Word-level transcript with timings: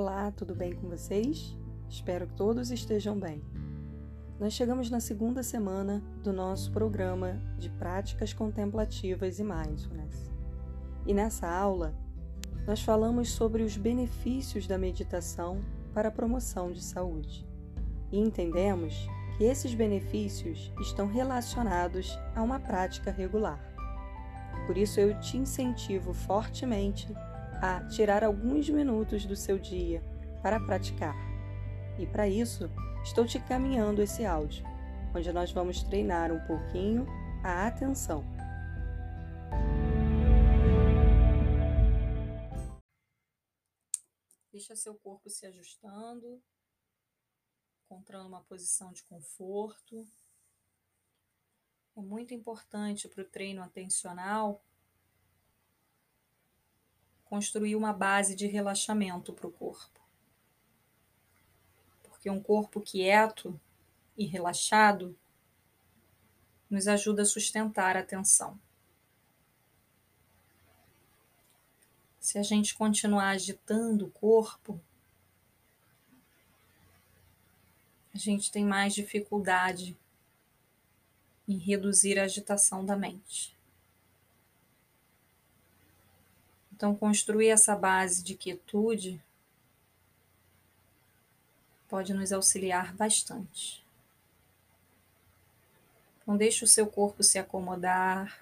Olá, 0.00 0.30
tudo 0.30 0.54
bem 0.54 0.76
com 0.76 0.88
vocês? 0.88 1.56
Espero 1.88 2.28
que 2.28 2.34
todos 2.34 2.70
estejam 2.70 3.18
bem. 3.18 3.42
Nós 4.38 4.52
chegamos 4.52 4.88
na 4.90 5.00
segunda 5.00 5.42
semana 5.42 6.00
do 6.22 6.32
nosso 6.32 6.70
programa 6.70 7.42
de 7.58 7.68
práticas 7.68 8.32
contemplativas 8.32 9.40
e 9.40 9.42
mindfulness. 9.42 10.30
E 11.04 11.12
nessa 11.12 11.50
aula, 11.50 11.96
nós 12.64 12.80
falamos 12.80 13.32
sobre 13.32 13.64
os 13.64 13.76
benefícios 13.76 14.68
da 14.68 14.78
meditação 14.78 15.64
para 15.92 16.10
a 16.10 16.12
promoção 16.12 16.70
de 16.70 16.80
saúde. 16.80 17.44
E 18.12 18.20
entendemos 18.20 19.04
que 19.36 19.42
esses 19.42 19.74
benefícios 19.74 20.72
estão 20.80 21.08
relacionados 21.08 22.16
a 22.36 22.42
uma 22.44 22.60
prática 22.60 23.10
regular. 23.10 23.60
Por 24.64 24.78
isso, 24.78 25.00
eu 25.00 25.18
te 25.18 25.36
incentivo 25.36 26.14
fortemente 26.14 27.12
a 27.60 27.84
tirar 27.88 28.22
alguns 28.22 28.68
minutos 28.68 29.26
do 29.26 29.34
seu 29.34 29.58
dia 29.58 30.02
para 30.42 30.60
praticar. 30.60 31.14
E 31.98 32.06
para 32.06 32.28
isso, 32.28 32.70
estou 33.02 33.26
te 33.26 33.40
caminhando 33.40 34.00
esse 34.00 34.24
áudio, 34.24 34.64
onde 35.14 35.32
nós 35.32 35.50
vamos 35.50 35.82
treinar 35.82 36.30
um 36.30 36.38
pouquinho 36.46 37.06
a 37.42 37.66
atenção. 37.66 38.24
Deixa 44.52 44.76
seu 44.76 44.94
corpo 44.94 45.28
se 45.28 45.46
ajustando, 45.46 46.42
encontrando 47.84 48.28
uma 48.28 48.42
posição 48.42 48.92
de 48.92 49.02
conforto. 49.02 50.06
É 51.96 52.00
muito 52.00 52.32
importante 52.34 53.08
para 53.08 53.22
o 53.22 53.28
treino 53.28 53.62
atencional 53.62 54.62
construir 57.28 57.76
uma 57.76 57.92
base 57.92 58.34
de 58.34 58.46
relaxamento 58.46 59.32
para 59.32 59.46
o 59.46 59.52
corpo. 59.52 60.00
Porque 62.02 62.30
um 62.30 62.42
corpo 62.42 62.80
quieto 62.80 63.58
e 64.16 64.24
relaxado 64.24 65.16
nos 66.68 66.88
ajuda 66.88 67.22
a 67.22 67.26
sustentar 67.26 67.96
a 67.96 68.00
atenção. 68.00 68.58
Se 72.20 72.38
a 72.38 72.42
gente 72.42 72.74
continuar 72.74 73.30
agitando 73.30 74.06
o 74.06 74.10
corpo, 74.10 74.80
a 78.12 78.18
gente 78.18 78.50
tem 78.50 78.64
mais 78.64 78.94
dificuldade 78.94 79.96
em 81.46 81.56
reduzir 81.56 82.18
a 82.18 82.24
agitação 82.24 82.84
da 82.84 82.96
mente. 82.96 83.57
Então, 86.78 86.94
construir 86.94 87.48
essa 87.48 87.74
base 87.74 88.22
de 88.22 88.36
quietude 88.36 89.20
pode 91.88 92.14
nos 92.14 92.32
auxiliar 92.32 92.94
bastante. 92.94 93.84
Então, 96.22 96.36
deixe 96.36 96.62
o 96.62 96.68
seu 96.68 96.86
corpo 96.86 97.24
se 97.24 97.36
acomodar 97.36 98.38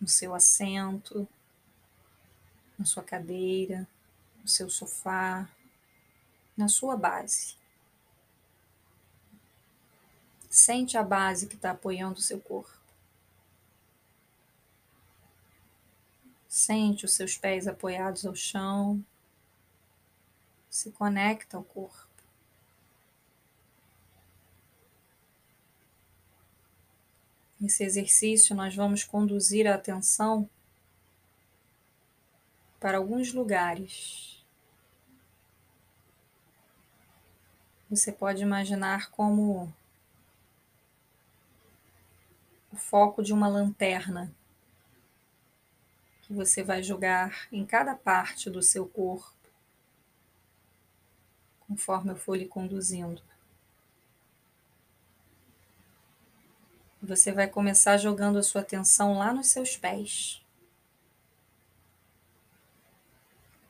no 0.00 0.08
seu 0.08 0.34
assento, 0.34 1.28
na 2.76 2.84
sua 2.84 3.04
cadeira, 3.04 3.86
no 4.42 4.48
seu 4.48 4.68
sofá, 4.68 5.48
na 6.56 6.66
sua 6.66 6.96
base. 6.96 7.54
Sente 10.50 10.98
a 10.98 11.04
base 11.04 11.46
que 11.46 11.54
está 11.54 11.70
apoiando 11.70 12.18
o 12.18 12.22
seu 12.22 12.40
corpo. 12.40 12.83
Sente 16.54 17.04
os 17.04 17.14
seus 17.14 17.36
pés 17.36 17.66
apoiados 17.66 18.24
ao 18.24 18.32
chão. 18.32 19.04
Se 20.70 20.92
conecta 20.92 21.56
ao 21.56 21.64
corpo. 21.64 22.06
Nesse 27.58 27.82
exercício, 27.82 28.54
nós 28.54 28.72
vamos 28.72 29.02
conduzir 29.02 29.66
a 29.66 29.74
atenção 29.74 30.48
para 32.78 32.98
alguns 32.98 33.32
lugares. 33.32 34.46
Você 37.90 38.12
pode 38.12 38.44
imaginar 38.44 39.10
como 39.10 39.74
o 42.72 42.76
foco 42.76 43.24
de 43.24 43.32
uma 43.32 43.48
lanterna 43.48 44.32
que 46.26 46.32
você 46.32 46.62
vai 46.62 46.82
jogar 46.82 47.46
em 47.52 47.66
cada 47.66 47.94
parte 47.94 48.48
do 48.48 48.62
seu 48.62 48.88
corpo, 48.88 49.34
conforme 51.60 52.12
eu 52.12 52.16
for 52.16 52.36
lhe 52.36 52.48
conduzindo. 52.48 53.22
Você 57.02 57.30
vai 57.30 57.46
começar 57.46 57.98
jogando 57.98 58.38
a 58.38 58.42
sua 58.42 58.62
atenção 58.62 59.18
lá 59.18 59.34
nos 59.34 59.48
seus 59.48 59.76
pés. 59.76 60.42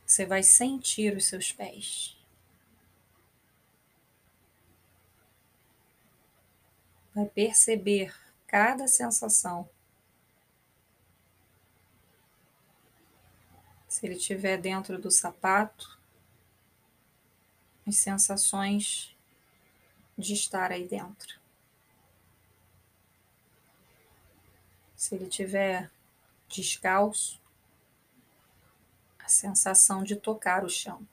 Você 0.07 0.25
vai 0.25 0.45
sentir 0.45 1.17
os 1.17 1.27
seus 1.27 1.51
pés. 1.51 2.17
Vai 7.13 7.27
perceber 7.27 8.15
cada 8.47 8.87
sensação. 8.87 9.69
Se 13.95 14.05
ele 14.05 14.17
estiver 14.17 14.61
dentro 14.61 15.01
do 15.01 15.09
sapato, 15.09 15.97
as 17.87 17.95
sensações 17.95 19.17
de 20.19 20.35
estar 20.35 20.73
aí 20.73 20.85
dentro. 20.85 21.39
Se 24.97 25.15
ele 25.15 25.29
estiver 25.29 25.89
descalço, 26.49 27.41
a 29.21 29.29
sensação 29.29 30.03
de 30.03 30.17
tocar 30.17 30.65
o 30.65 30.69
chão. 30.69 31.07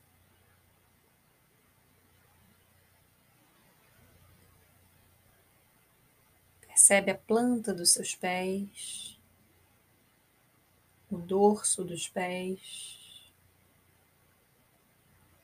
Percebe 6.61 7.11
a 7.11 7.15
planta 7.15 7.75
dos 7.75 7.91
seus 7.91 8.15
pés 8.15 9.20
o 11.11 11.17
dorso 11.17 11.83
dos 11.83 12.07
pés. 12.07 13.31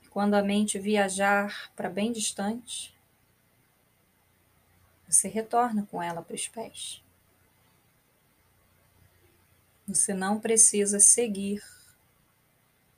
Quando 0.10 0.34
a 0.34 0.42
mente 0.42 0.80
viajar 0.80 1.72
para 1.76 1.90
bem 1.90 2.12
distante, 2.12 2.98
você 5.08 5.28
retorna 5.28 5.86
com 5.92 6.02
ela 6.02 6.22
para 6.22 6.36
os 6.36 6.48
pés. 6.48 7.04
Você 9.86 10.14
não 10.14 10.40
precisa 10.40 11.00
seguir 11.00 11.64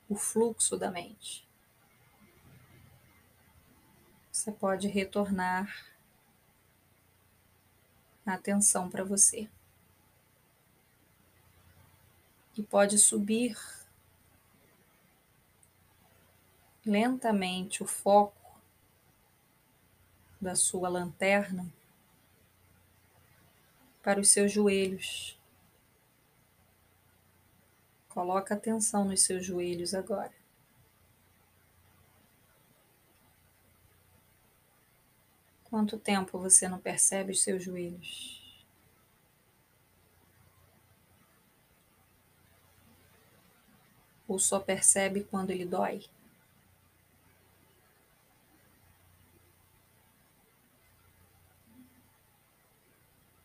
o 0.08 0.14
fluxo 0.14 0.76
da 0.76 0.90
mente. 0.90 1.46
Você 4.32 4.50
pode 4.50 4.88
retornar 4.88 5.86
a 8.24 8.34
atenção 8.34 8.88
para 8.88 9.04
você 9.04 9.48
e 12.56 12.62
pode 12.62 12.98
subir 12.98 13.56
lentamente 16.84 17.82
o 17.82 17.86
foco 17.86 18.60
da 20.40 20.54
sua 20.54 20.88
lanterna 20.88 21.70
para 24.02 24.20
os 24.20 24.30
seus 24.30 24.50
joelhos. 24.50 25.38
Coloca 28.08 28.54
atenção 28.54 29.04
nos 29.04 29.22
seus 29.22 29.44
joelhos 29.44 29.94
agora. 29.94 30.32
Quanto 35.64 35.96
tempo 35.96 36.36
você 36.36 36.66
não 36.68 36.80
percebe 36.80 37.30
os 37.30 37.42
seus 37.42 37.62
joelhos? 37.62 38.39
Ou 44.30 44.38
só 44.38 44.60
percebe 44.60 45.24
quando 45.24 45.50
ele 45.50 45.64
dói? 45.64 46.04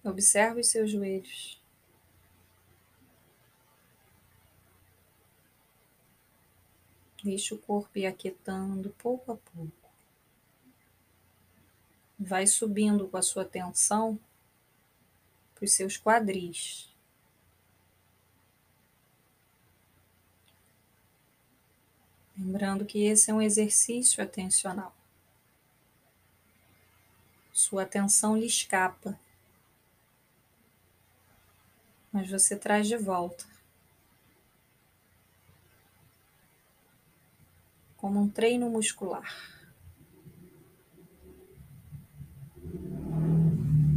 Observe 0.03 0.61
os 0.61 0.67
seus 0.67 0.91
joelhos. 0.91 1.59
Deixe 7.23 7.55
o 7.55 7.57
corpo 7.57 7.97
ir 7.97 8.05
aquietando 8.05 8.91
pouco 8.91 9.31
a 9.31 9.37
pouco. 9.37 9.89
Vai 12.19 12.45
subindo 12.45 13.07
com 13.07 13.17
a 13.17 13.23
sua 13.23 13.41
atenção 13.41 14.19
para 15.55 15.65
os 15.65 15.73
seus 15.73 15.97
quadris. 15.97 16.94
Lembrando 22.37 22.85
que 22.85 23.03
esse 23.05 23.31
é 23.31 23.33
um 23.33 23.41
exercício 23.41 24.21
atencional. 24.21 24.93
Sua 27.53 27.83
atenção 27.83 28.37
lhe 28.37 28.45
escapa, 28.45 29.17
mas 32.11 32.29
você 32.29 32.57
traz 32.57 32.87
de 32.87 32.97
volta. 32.97 33.45
Como 37.95 38.21
um 38.21 38.29
treino 38.29 38.69
muscular. 38.69 39.33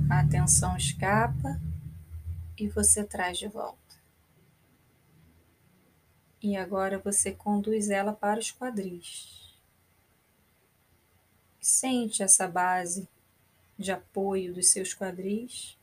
A 0.08 0.20
atenção 0.20 0.76
escapa 0.76 1.61
e 2.56 2.69
você 2.69 3.02
traz 3.02 3.38
de 3.38 3.49
volta. 3.49 3.88
E 6.40 6.56
agora 6.56 6.99
você 6.99 7.32
conduz 7.32 7.90
ela 7.90 8.12
para 8.12 8.38
os 8.38 8.52
quadris. 8.52 9.56
Sente 11.61 12.23
essa 12.23 12.46
base 12.46 13.08
de 13.76 13.90
apoio 13.90 14.55
dos 14.55 14.69
seus 14.70 14.94
quadris 14.94 15.76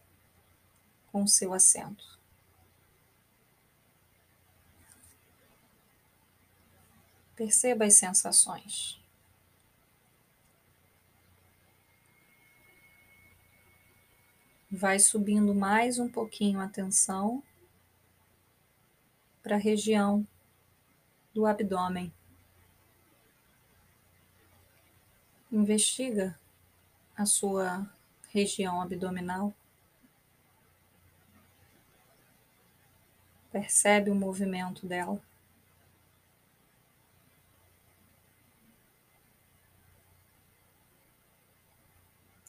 com 1.12 1.24
o 1.24 1.28
seu 1.28 1.54
assento. 1.54 2.16
Perceba 7.36 7.86
as 7.86 7.96
sensações. 7.96 9.00
Vai 14.72 15.00
subindo 15.00 15.54
mais 15.54 16.00
um 16.00 16.10
pouquinho 16.10 16.60
a 16.60 16.68
tensão 16.68 17.44
para 19.44 19.56
a 19.56 19.60
região 19.60 20.26
do 21.36 21.46
abdômen. 21.46 22.14
Investiga 25.52 26.40
a 27.16 27.26
sua 27.26 27.86
região 28.30 28.82
abdominal. 28.82 29.54
Percebe 33.52 34.10
o 34.10 34.16
movimento 34.16 34.88
dela. 34.88 35.22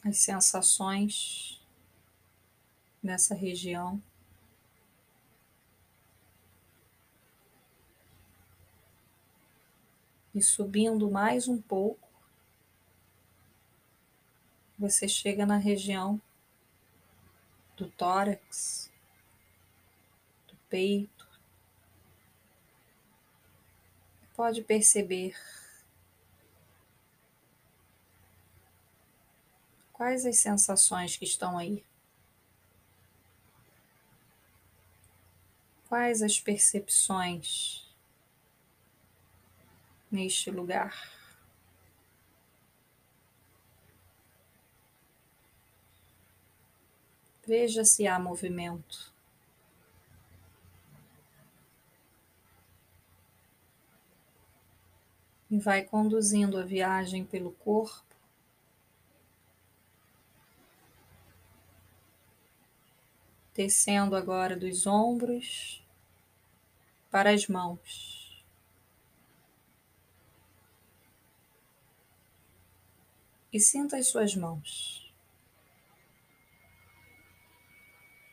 As 0.05 0.19
sensações 0.19 1.61
nessa 3.03 3.35
região. 3.35 4.01
E 10.37 10.43
subindo 10.43 11.11
mais 11.11 11.49
um 11.49 11.59
pouco, 11.59 12.07
você 14.79 15.09
chega 15.09 15.47
na 15.47 15.57
região 15.57 16.21
do 17.75 17.91
tórax, 17.93 18.93
do 20.47 20.55
peito. 20.69 21.27
Pode 24.37 24.61
perceber 24.61 25.35
quais 29.91 30.27
as 30.27 30.37
sensações 30.37 31.17
que 31.17 31.25
estão 31.25 31.57
aí. 31.57 31.83
Quais 35.89 36.21
as 36.21 36.39
percepções 36.39 37.86
neste 40.11 40.51
lugar? 40.51 41.11
Veja 47.47 47.85
se 47.85 48.07
há 48.07 48.19
movimento. 48.19 49.15
E 55.49 55.59
vai 55.59 55.85
conduzindo 55.85 56.59
a 56.59 56.65
viagem 56.65 57.25
pelo 57.25 57.53
corpo. 57.53 58.07
descendo 63.57 64.15
agora 64.15 64.55
dos 64.55 64.87
ombros 64.87 65.83
para 67.11 67.31
as 67.31 67.49
mãos. 67.49 68.26
E 73.53 73.61
sinta 73.61 73.97
as 73.97 74.09
suas 74.09 74.35
mãos. 74.35 75.13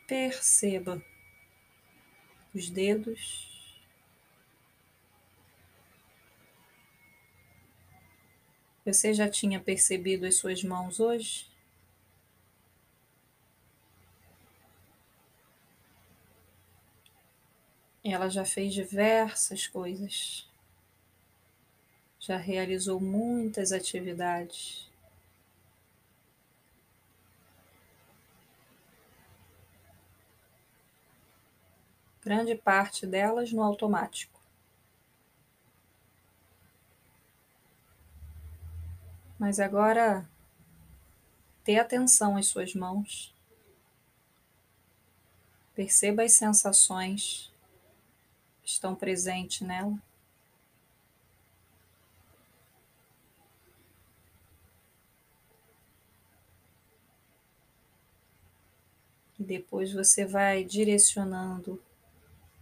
Perceba 0.06 1.02
os 2.54 2.68
dedos. 2.68 3.44
Você 8.84 9.14
já 9.14 9.30
tinha 9.30 9.58
percebido 9.58 10.26
as 10.26 10.36
suas 10.36 10.62
mãos 10.62 11.00
hoje? 11.00 11.46
Ela 18.04 18.28
já 18.28 18.44
fez 18.44 18.74
diversas 18.74 19.66
coisas, 19.66 20.46
já 22.20 22.36
realizou 22.36 23.00
muitas 23.00 23.72
atividades. 23.72 24.86
Grande 32.24 32.54
parte 32.54 33.06
delas 33.06 33.52
no 33.52 33.62
automático. 33.62 34.40
Mas 39.38 39.60
agora, 39.60 40.26
dê 41.66 41.78
atenção 41.78 42.38
às 42.38 42.46
suas 42.46 42.74
mãos. 42.74 43.34
Perceba 45.74 46.22
as 46.22 46.32
sensações 46.32 47.52
estão 48.64 48.94
presentes 48.94 49.60
nela. 49.60 49.98
E 59.38 59.42
depois 59.42 59.92
você 59.92 60.24
vai 60.24 60.64
direcionando 60.64 61.78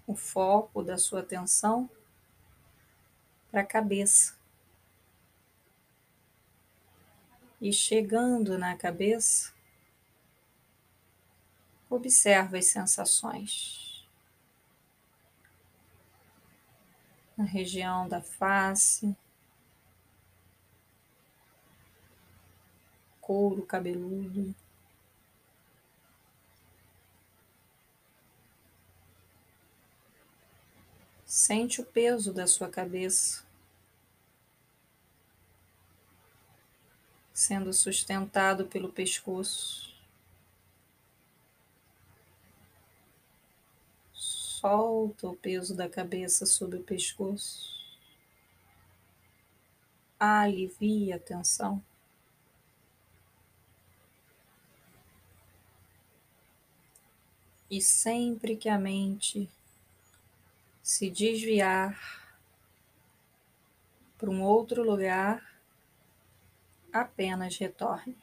o 0.07 0.15
foco 0.15 0.83
da 0.83 0.99
sua 0.99 1.21
atenção 1.21 1.89
para 3.51 3.61
a 3.61 3.67
cabeça. 3.67 4.37
E 7.61 7.73
chegando 7.73 8.59
na 8.59 8.77
cabeça, 8.77 9.53
observa 11.89 12.59
as 12.59 12.67
sensações. 12.67 13.83
na 17.37 17.45
região 17.45 18.09
da 18.09 18.21
face, 18.21 19.17
couro 23.21 23.63
cabeludo. 23.63 24.55
Sente 31.35 31.81
o 31.81 31.87
peso 31.87 32.31
da 32.31 32.47
sua 32.47 32.69
cabeça 32.69 33.43
sendo 37.33 37.73
sustentado 37.73 38.67
pelo 38.67 38.93
pescoço. 38.93 39.97
Solta 44.13 45.27
o 45.27 45.35
peso 45.35 45.75
da 45.75 45.89
cabeça 45.89 46.45
sobre 46.45 46.77
o 46.77 46.85
pescoço. 46.85 47.83
Alivia 50.21 51.17
a 51.17 51.19
tensão. 51.19 51.83
E 57.71 57.81
sempre 57.81 58.55
que 58.55 58.69
a 58.69 58.79
mente 58.79 59.49
se 60.83 61.11
desviar 61.11 61.97
para 64.19 64.31
um 64.31 64.43
outro 64.43 64.83
lugar, 64.83 65.61
apenas 66.93 67.57
retorne. 67.57 68.17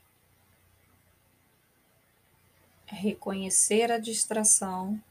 Reconhecer 2.85 3.91
a 3.91 3.97
distração 3.97 5.01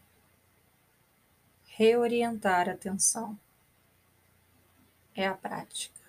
reorientar 1.78 2.69
a 2.69 2.73
atenção. 2.73 3.38
é 5.14 5.26
a 5.26 5.35
prática. 5.35 6.00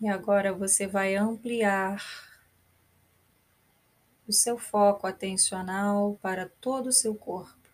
E 0.00 0.08
agora 0.08 0.52
você 0.52 0.86
vai 0.86 1.14
ampliar 1.14 2.31
o 4.26 4.32
seu 4.32 4.58
foco 4.58 5.06
atencional 5.06 6.18
para 6.22 6.48
todo 6.60 6.88
o 6.88 6.92
seu 6.92 7.14
corpo, 7.14 7.68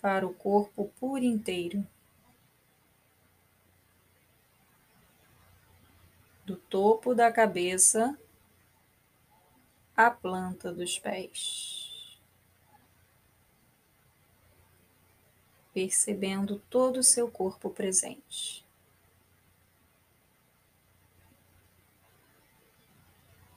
para 0.00 0.26
o 0.26 0.32
corpo 0.32 0.90
por 0.98 1.22
inteiro. 1.22 1.86
Do 6.44 6.56
topo 6.56 7.14
da 7.14 7.30
cabeça 7.30 8.18
à 9.94 10.10
planta 10.10 10.72
dos 10.72 10.98
pés. 10.98 12.18
Percebendo 15.74 16.58
todo 16.70 16.98
o 16.98 17.02
seu 17.02 17.30
corpo 17.30 17.68
presente. 17.68 18.67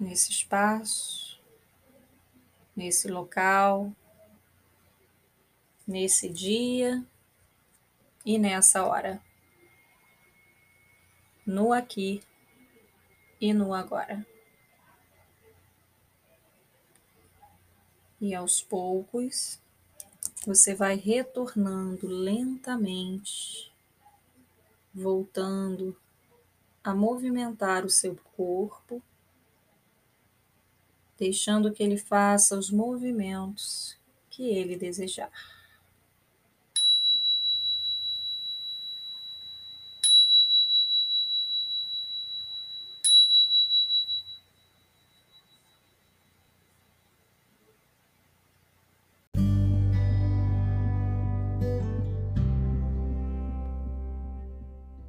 Nesse 0.01 0.31
espaço, 0.31 1.39
nesse 2.75 3.07
local, 3.07 3.95
nesse 5.87 6.27
dia 6.27 7.05
e 8.25 8.39
nessa 8.39 8.83
hora, 8.83 9.21
no 11.45 11.71
aqui 11.71 12.23
e 13.39 13.53
no 13.53 13.75
agora. 13.75 14.25
E 18.19 18.33
aos 18.33 18.59
poucos, 18.59 19.59
você 20.47 20.73
vai 20.73 20.95
retornando 20.95 22.07
lentamente, 22.07 23.71
voltando 24.91 25.95
a 26.83 26.95
movimentar 26.95 27.85
o 27.85 27.89
seu 27.89 28.15
corpo 28.35 29.01
deixando 31.21 31.71
que 31.71 31.83
ele 31.83 31.97
faça 31.97 32.57
os 32.57 32.71
movimentos 32.71 33.95
que 34.27 34.49
ele 34.49 34.75
desejar. 34.75 35.31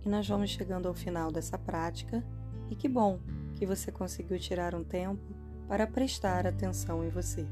E 0.04 0.08
nós 0.10 0.28
vamos 0.28 0.50
chegando 0.50 0.88
ao 0.88 0.92
final 0.92 1.32
dessa 1.32 1.56
prática, 1.56 2.22
e 2.70 2.76
que 2.76 2.86
bom 2.86 3.18
que 3.56 3.64
você 3.64 3.90
conseguiu 3.90 4.38
tirar 4.38 4.74
um 4.74 4.84
tempo 4.84 5.41
para 5.68 5.86
prestar 5.86 6.46
atenção 6.46 7.04
em 7.04 7.08
você. 7.08 7.46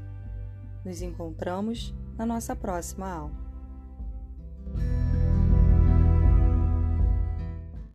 Nos 0.85 1.01
encontramos 1.01 1.93
na 2.17 2.25
nossa 2.25 2.55
próxima 2.55 3.09
aula. 3.11 3.40